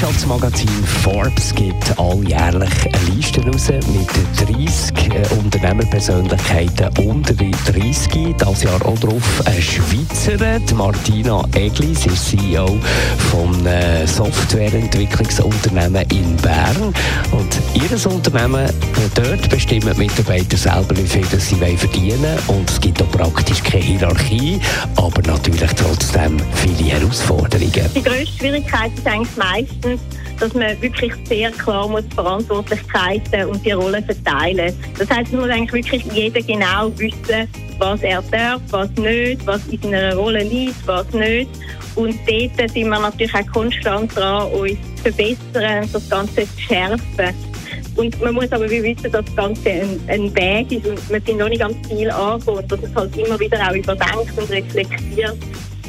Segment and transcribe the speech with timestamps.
[0.00, 4.08] Wirtschaftsmagazin Forbes gibt alljährlich eine Liste raus mit
[4.48, 8.34] 30 äh, Unternehmerpersönlichkeiten unter die 30.
[8.38, 11.94] Das Jahr auch drauf eine Schweizerin, die Martina Egli.
[11.94, 12.78] Sie ist CEO
[13.30, 16.94] von äh, Softwareentwicklungsunternehmen in Bern.
[17.32, 18.70] Und ihr Unternehmen, äh,
[19.14, 22.38] dort bestimmen die Mitarbeiter selber, wie viel sie verdienen wollen.
[22.58, 24.62] Und es gibt auch praktisch keine Hierarchie,
[24.96, 27.90] aber natürlich trotzdem viele Herausforderungen.
[27.94, 29.89] Die grösste Schwierigkeit ist eigentlich meistens,
[30.38, 34.74] dass man wirklich sehr klar muss Verantwortlichkeiten und die Rollen verteilen.
[34.98, 37.48] Das heißt, es muss eigentlich wirklich jeder genau wissen,
[37.78, 41.50] was er darf, was nicht, was in seiner Rolle liegt, was nicht.
[41.96, 47.34] Und dort sind wir natürlich auch konstant dran, uns zu verbessern, das Ganze zu schärfen.
[47.96, 51.38] Und man muss aber wissen, dass das Ganze ein, ein Weg ist und man sind
[51.38, 55.36] noch nicht ganz viel angekommen und dass es halt immer wieder auch überdenkt und reflektiert,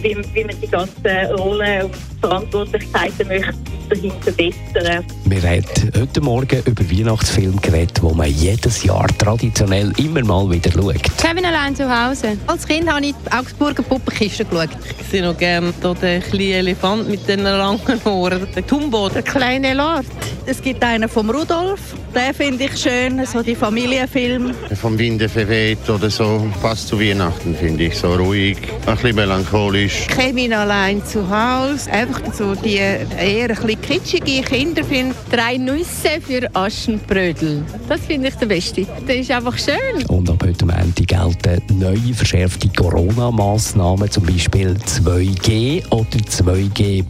[0.02, 5.06] wie, wie man die ganzen Rollen und Verantwortlichkeiten möchte weiterhin verbessern.
[5.26, 5.66] Wir haben
[6.00, 11.02] heute Morgen über Weihnachtsfilme geredet, wo man jedes Jahr traditionell immer mal wieder schaut.
[11.18, 12.38] Kevin allein zu Hause.
[12.48, 14.70] Als Kind habe ich die Augsburger Puppenkiste geschaut.
[15.00, 19.10] Ich sehe noch gerne den kleinen Elefant mit den langen Ohren, den Tumbo.
[19.10, 20.06] Der kleine Lord.
[20.46, 21.80] Es gibt einen vom Rudolf,
[22.16, 24.54] den finde ich schön, so die Familienfilm.
[24.80, 27.98] Vom Winde verweht oder so, passt zu Weihnachten, finde ich.
[27.98, 28.58] So ruhig,
[28.88, 29.91] ein bisschen melancholisch.
[30.08, 31.92] Kevin allein zu Hause.
[31.92, 35.14] Einfach so die eher ein bisschen kitschige Kinderfilm.
[35.32, 37.64] Drei Nüsse für Aschenbrödel.
[37.88, 38.86] Das finde ich der beste.
[39.08, 40.06] Das ist einfach schön.
[40.08, 47.04] Und ab heute Montag gelten neue verschärfte Corona-Massnahmen, zum Beispiel 2G oder 2G+.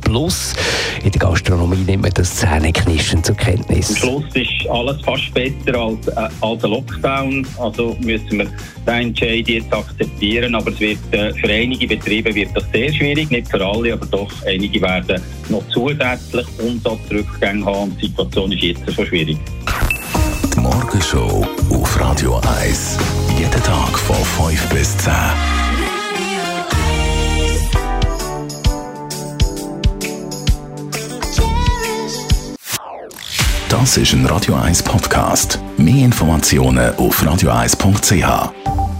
[1.03, 3.89] In der Gastronomie nimmt man das Zähneknirschen zur Kenntnis.
[3.89, 7.47] Am Schluss ist alles fast besser als, äh, als ein Lockdown.
[7.59, 8.47] Also müssen wir
[8.85, 10.55] den Entscheid jetzt akzeptieren.
[10.55, 14.05] Aber es wird, äh, für einige Betriebe wird das sehr schwierig, nicht für alle, aber
[14.05, 17.95] doch einige werden noch zusätzlich Umsatzrückgänge haben.
[17.97, 19.37] Die Situation ist jetzt schon schwierig.
[20.55, 22.97] Die Morgenshow auf Radio 1.
[23.37, 24.15] Jeden Tag von
[24.47, 25.11] 5 bis 10.
[33.69, 35.59] Das ist ein Radio 1 Podcast.
[35.77, 38.90] Mehr Informationen auf radio1.ch.